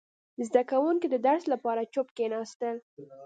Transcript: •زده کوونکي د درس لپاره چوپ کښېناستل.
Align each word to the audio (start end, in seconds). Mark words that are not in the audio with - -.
•زده 0.47 0.61
کوونکي 0.71 1.07
د 1.09 1.15
درس 1.27 1.43
لپاره 1.53 1.89
چوپ 1.93 2.07
کښېناستل. 2.17 2.75